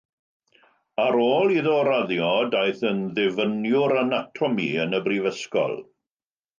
Ar 1.03 1.17
ôl 1.25 1.53
iddo 1.57 1.75
raddio, 1.89 2.31
daeth 2.57 2.83
yn 2.95 3.05
ddifyniwr 3.19 3.97
anatomi 4.05 4.69
yn 4.87 5.01
y 5.03 5.07
brifysgol. 5.11 5.83